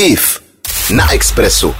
[0.00, 0.42] IF
[0.96, 1.74] na Expressu.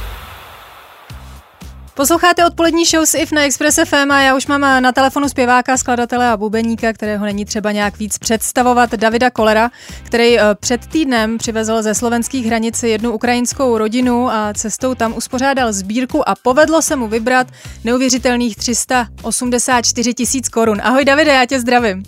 [1.94, 5.76] Posloucháte odpolední show s IF na Express FM a já už mám na telefonu zpěváka,
[5.76, 9.70] skladatele a bubeníka, kterého není třeba nějak víc představovat, Davida Kolera,
[10.04, 15.72] který eh, před týdnem přivezl ze slovenských hranic jednu ukrajinskou rodinu a cestou tam uspořádal
[15.72, 17.46] sbírku a povedlo se mu vybrat
[17.84, 20.80] neuvěřitelných 384 tisíc korun.
[20.82, 22.02] Ahoj Davide, já tě zdravím.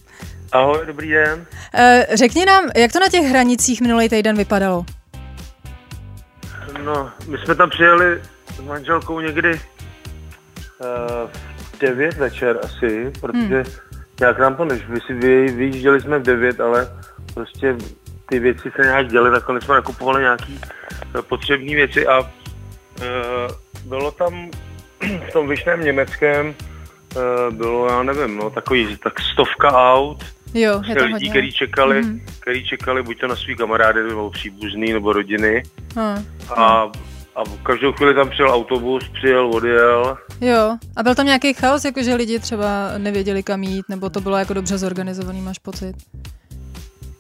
[0.53, 1.47] Ahoj, dobrý den.
[1.75, 4.85] Eh, řekni nám, jak to na těch hranicích minulý týden vypadalo?
[6.85, 8.23] No, my jsme tam přijeli
[8.55, 13.65] s manželkou někdy uh, v 9 večer asi, protože hmm.
[14.21, 16.89] nějak nám to než vy vyjížděli jsme v 9, ale
[17.35, 17.77] prostě
[18.29, 20.61] ty věci se nějak děly, nakonec jsme nakupovali nějaký
[21.15, 22.27] uh, potřebné věci a uh,
[23.85, 24.51] bylo tam
[25.29, 26.47] v tom vyšném německém
[27.17, 30.25] uh, bylo, já nevím, no, takový, tak stovka aut,
[30.55, 31.31] Jo, je to lidí, hodně.
[31.31, 32.21] který čekali, Mhm.
[32.41, 35.63] který čekali buď to na svý kamarády, nebo příbuzný, nebo rodiny.
[35.97, 36.25] Hm.
[36.57, 36.91] A,
[37.37, 40.17] a v každou chvíli tam přijel autobus, přijel, odjel.
[40.41, 44.37] Jo, a byl tam nějaký chaos, jakože lidi třeba nevěděli kam jít, nebo to bylo
[44.37, 45.95] jako dobře zorganizovaný, máš pocit?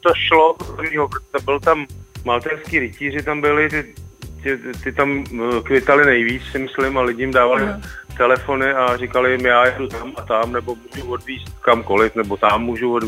[0.01, 1.87] To šlo, protože byl tam
[2.25, 3.95] maltéský rytíři tam byli, ty,
[4.43, 7.81] ty, ty tam eh, kvitali nejvíc, si myslím, a lidem dávali Aha.
[8.21, 12.63] Telefony a říkali jim, já jedu tam a tam, nebo můžu odvízt kamkoliv, nebo tam
[12.63, 12.99] můžu.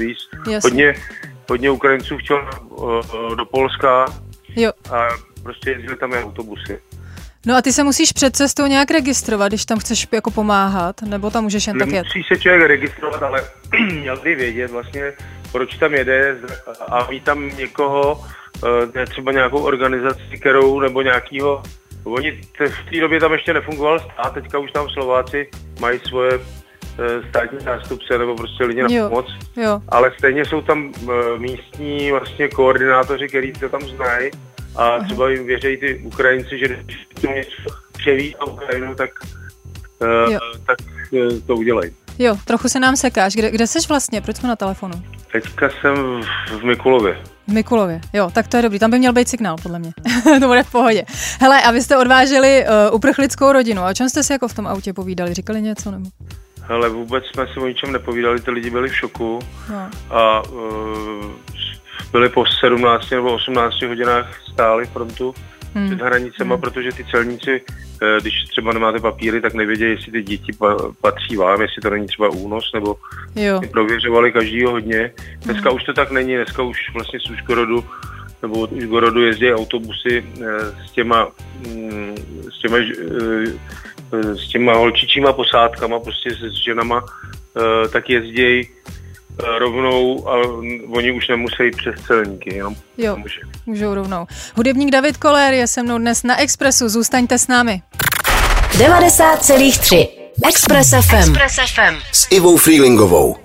[0.50, 0.70] Jasně.
[0.70, 0.94] Hodně,
[1.50, 4.06] hodně Ukrajinců chtěl uh, do Polska
[4.56, 4.72] Jo.
[4.92, 5.08] a
[5.42, 6.80] prostě jezdili tam i autobusy.
[7.46, 11.30] No a ty se musíš před cestou nějak registrovat, když tam chceš jako pomáhat, nebo
[11.30, 12.04] tam můžeš jen tak jet?
[12.04, 13.44] Musí se člověk registrovat, ale
[13.92, 15.12] měl by vědět vlastně,
[15.52, 16.36] proč tam jede
[16.88, 18.24] a mít tam někoho,
[18.96, 21.62] eh, třeba nějakou organizaci, kterou nebo nějakýho,
[22.04, 25.50] oni v té době tam ještě nefungoval stát, teďka už tam Slováci
[25.80, 29.08] mají svoje eh, státní zástupce nebo prostě lidi na Jo.
[29.08, 34.30] pomoc, Jo, ale stejně jsou tam eh, místní vlastně koordinátoři, kteří to tam znají
[34.76, 39.10] a třeba jim věří ty Ukrajinci, že když to něco převí na Ukrajinu, tak,
[40.30, 40.38] Jo.
[40.66, 40.78] tak
[41.46, 41.90] to udělají.
[42.18, 43.32] Jo, trochu se nám sekáš.
[43.34, 44.20] Kde, kde seš vlastně?
[44.20, 45.02] Proč jsme na telefonu?
[45.32, 47.16] Teďka jsem v, v Mikulově.
[47.48, 48.00] V Mikulově.
[48.12, 48.78] Jo, tak to je dobrý.
[48.78, 49.92] Tam by měl být signál, podle mě.
[50.40, 51.04] to bude v pohodě.
[51.40, 53.82] Hele, a vy jste odváželi uh, uprchlickou rodinu.
[53.82, 55.34] A o čem jste si jako v tom autě povídali?
[55.34, 56.06] Říkali něco nebo?
[56.68, 59.38] Ale vůbec jsme si o ničem nepovídali, ty lidi byli v šoku
[59.70, 59.90] No.
[60.16, 61.24] a uh,
[62.12, 65.34] byli po 17 nebo 18 hodinách stáli frontu
[65.74, 65.86] Hmm.
[65.86, 67.60] před hranicema, protože ty celníci,
[68.02, 71.90] eh, když třeba nemáte papíry, tak nevědějí, jestli ty děti pa- patří vám, jestli to
[71.90, 72.96] není třeba únos, nebo
[73.36, 75.12] Jo, prověřovali každýho hodně.
[75.44, 77.84] Dneska už to tak není, dneska už vlastně z Užgorodu
[78.42, 81.28] nebo od Užgorodu jezdí autobusy eh, s těma,
[81.68, 82.14] mm,
[82.50, 87.04] s těma, eh, s těma holčičíma posádkama, prostě se s ženama,
[87.92, 88.68] tak jezdí
[89.58, 90.32] rovnou a
[90.88, 93.40] oni už nemusí přes celníky, jenom jo, může.
[93.66, 94.26] můžou rovnou.
[94.56, 96.88] Hudebník David Koller je se mnou dnes na Expressu.
[96.88, 97.82] Zůstaňte s námi.
[98.72, 100.08] 90,3
[100.48, 101.14] Express FM.
[101.16, 101.96] Express FM.
[102.12, 103.36] S Ivou Freelingovou.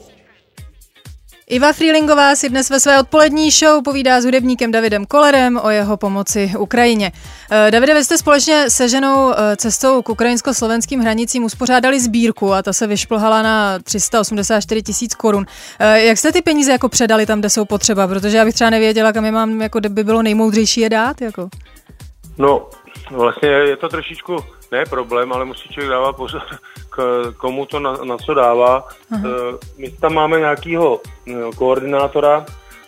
[1.50, 5.98] Iva Freelingová si dnes ve své odpolední show povídá s hudebníkem Davidem Kolerem o jeho
[5.98, 7.12] pomoci Ukrajině.
[7.52, 12.62] Eh, Davide, vy jste společně se ženou eh, cestou k ukrajinsko-slovenským hranicím uspořádali sbírku a
[12.62, 15.46] ta se vyšplhala na 384 tisíc korun.
[15.80, 18.08] Eh, Jak jste ty peníze jako předali tam, kde jsou potřeba?
[18.08, 21.22] Protože já bych třeba nevěděla, kam je mám, jako by bylo nejmoudřejší je dát.
[21.22, 21.50] Jako.
[22.38, 22.70] No,
[23.12, 24.36] vlastně je to trošičku,
[24.72, 26.42] ne problém, ale musí člověk dávat pozor,
[26.90, 28.88] k, komu to na, na co dává.
[29.16, 29.20] Eh,
[29.78, 31.02] My tam máme nějakého
[31.58, 32.46] koordinátora,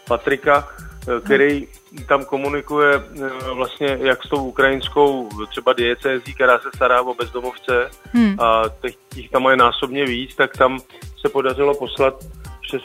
[0.08, 0.68] Patrika,
[1.08, 1.68] eh, který
[2.08, 7.90] tam komunikuje eh, vlastně jak s tou ukrajinskou třeba diecézí, která se stará o bezdomovce
[8.14, 8.36] Hmm.
[8.40, 10.80] a těch, těch tam mají násobně víc, tak tam
[11.22, 12.14] se podařilo poslat
[12.62, 12.82] přes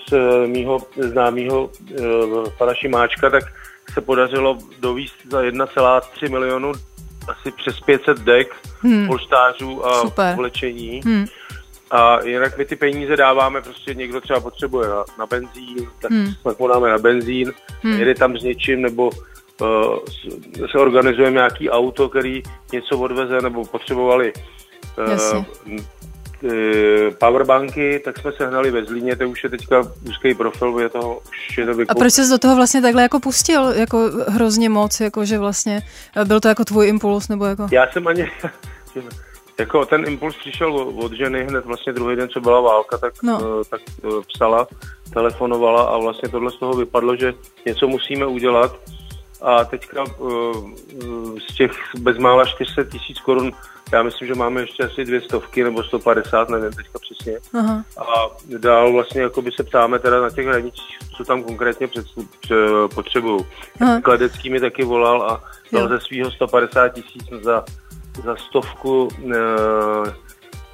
[0.47, 1.71] mýho známého
[2.59, 3.45] pana Šimáčka, tak
[3.93, 6.73] se podařilo dovíst za 1,3 milionu
[7.29, 9.07] asi přes 500 dek, Hmm.
[9.07, 10.37] polštářů a Super.
[10.37, 11.01] vlečení.
[11.05, 11.27] Hmm.
[11.91, 16.33] A jinak my ty peníze dáváme, prostě někdo třeba potřebuje na, na benzín, tak Hmm.
[16.45, 17.53] tak mu dáme na benzín,
[17.83, 17.99] Hmm.
[17.99, 19.11] jede tam s něčím, nebo
[19.61, 19.97] uh,
[20.71, 22.43] se organizujeme nějaký auto, který
[22.73, 24.33] něco odveze, nebo potřebovali
[25.11, 25.45] Jasně.
[26.43, 26.51] Uh,
[27.19, 31.59] powerbanky, tak jsme sehnali ve Zlíně, to už je teďka úzký profil, je to, už
[31.59, 31.99] je to A vykup.
[31.99, 35.83] proč jsi do toho vlastně takhle jako pustil, jako hrozně moc, jako že vlastně
[36.17, 37.67] eh, byl to jako tvůj impuls, nebo jako...
[37.73, 38.31] Já jsem ani,
[39.59, 43.39] jako ten impuls přišel od ženy hned vlastně druhý den, co byla válka, tak, No.
[43.39, 43.65] no.
[43.65, 44.67] tak eh, psala,
[45.13, 47.33] telefonovala a vlastně tohle z toho vypadlo, že
[47.67, 48.77] něco musíme udělat
[49.45, 50.71] a teďka uh,
[51.39, 53.53] z těch bezmála 400 tisíc korun
[53.93, 57.39] já myslím, že máme ještě asi dvě stovky nebo 150, nevím teďka přesně.
[57.55, 57.85] Aha.
[57.99, 58.05] A
[58.59, 62.07] dál vlastně jako by se ptáme teda na těch hranicích, co tam konkrétně před,
[62.95, 63.47] potřebují.
[64.03, 67.65] Kledecký mi taky volal a dal ze svého 150 tisíc za,
[68.25, 69.33] za stovku uh,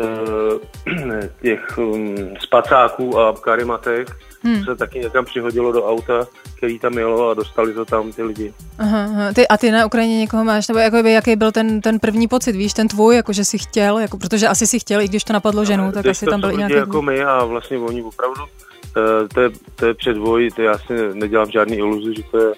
[1.42, 4.64] těch um, spacáků a karimatek hmm.
[4.64, 6.26] se taky někam přihodilo do auta,
[6.56, 8.54] který tam jelo a dostali to tam ty lidi.
[8.78, 9.32] Aha, aha.
[9.32, 12.28] Ty, a ty na Ukrajině někoho máš, nebo jako by, jaký byl ten, ten první
[12.28, 15.24] pocit, víš, ten tvůj, jako že jsi chtěl, jako, protože asi si chtěl, i když
[15.24, 16.74] to napadlo ženu, no, tak asi tam byl i nějaký...
[16.74, 18.42] jako my a vlastně oni opravdu,
[18.94, 22.38] to, eh, to, je, to je předvoj, to já si nedělám žádný iluzi, že to
[22.38, 22.52] je,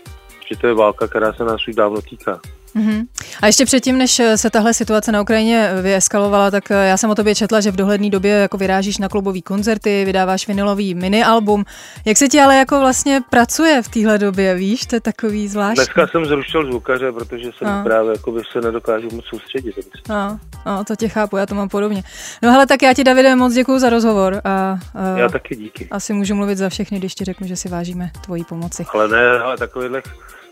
[0.50, 2.40] že to je válka, která se nás už dávno týká.
[2.76, 3.06] Mm-hmm.
[3.42, 7.14] A ještě předtím, než se tahle situace na Ukrajině vyeskalovala, tak eh, já jsem o
[7.14, 11.64] tobě četla, že v dohledné době jako vyrážíš na klubový koncerty, vydáváš vinilový mini-album.
[12.04, 14.86] Jak se ti ale jako vlastně pracuje v téhle době, víš?
[14.86, 15.84] To je takový zvláštní.
[15.84, 17.84] Dneska jsem zrušil zvukaře, protože jsem a.
[17.84, 19.74] právě jako by se nedokážu moc soustředit.
[20.10, 22.02] A, a, to tě chápu, já to mám podobně.
[22.42, 24.40] No hele, tak já ti, Davide, moc děkuji za rozhovor.
[24.44, 25.88] A, a já taky díky.
[25.90, 28.84] Asi můžu mluvit za všechny, když ti řeknu, že si vážíme tvojí pomoci.
[28.94, 30.02] Ale ne, ale takovýhle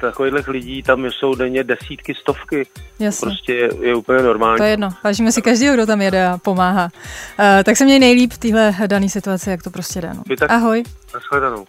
[0.00, 2.66] takových lidí tam jsou denně desítky, stovky.
[2.98, 3.26] Jasně.
[3.26, 4.58] Prostě je, je úplně normální.
[4.58, 4.88] To je jedno.
[5.04, 6.84] Vážíme si každého, kdo tam jede a pomáhá.
[6.84, 10.10] Uh, tak se měj nejlíp v téhle dané situaci, jak to prostě jde.
[10.14, 10.36] No.
[10.38, 10.82] Tak Ahoj.
[11.14, 11.64] Nashledanou.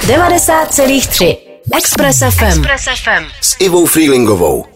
[0.00, 1.36] 90,3
[1.76, 2.44] Express FM.
[2.44, 3.24] Express FM.
[3.40, 4.71] S Ivou Freelingovou.